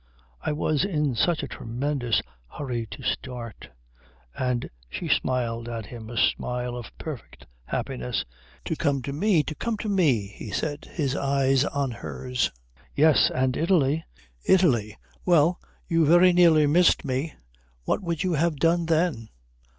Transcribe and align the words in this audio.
I 0.41 0.51
was 0.51 0.83
in 0.83 1.13
such 1.13 1.43
a 1.43 1.47
tremendous 1.47 2.23
hurry 2.57 2.87
to 2.87 3.03
start." 3.03 3.69
And 4.35 4.67
she 4.89 5.07
smiled 5.07 5.69
at 5.69 5.85
him 5.85 6.09
a 6.09 6.17
smile 6.17 6.75
of 6.75 6.91
perfect 6.97 7.45
happiness. 7.65 8.25
"To 8.65 8.75
come 8.75 9.03
to 9.03 9.13
me. 9.13 9.43
To 9.43 9.53
come 9.53 9.77
to 9.77 9.87
me," 9.87 10.25
he 10.25 10.49
said, 10.49 10.85
his 10.85 11.15
eyes 11.15 11.65
on 11.65 11.91
hers. 11.91 12.49
"Yes. 12.95 13.29
And 13.31 13.55
Italy." 13.55 14.03
"Italy! 14.43 14.97
Well, 15.23 15.59
you 15.87 16.03
very 16.03 16.33
nearly 16.33 16.65
missed 16.65 17.05
me. 17.05 17.35
What 17.85 18.01
would 18.01 18.23
you 18.23 18.33
have 18.33 18.55
done 18.55 18.87
then?" 18.87 19.29